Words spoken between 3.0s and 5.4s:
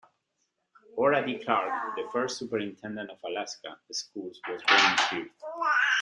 of Alaska schools, was born in Firth.